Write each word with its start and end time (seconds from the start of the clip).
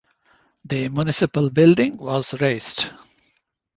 The 0.65 0.89
municipal 0.89 1.51
building 1.51 1.95
was 1.97 2.33
razed. 2.41 2.89